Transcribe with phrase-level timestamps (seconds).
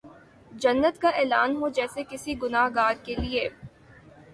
[0.51, 3.47] جنت کا اعلان ہو جیسے کسی گناہ گار کیلئے